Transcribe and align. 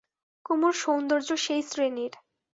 কুমুর 0.45 0.73
সৌন্দর্য 0.73 1.29
সেই 1.37 1.61
শ্রেণীর। 1.61 2.13